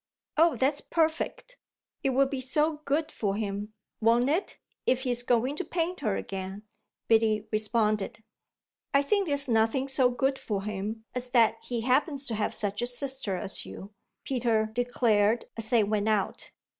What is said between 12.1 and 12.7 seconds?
to have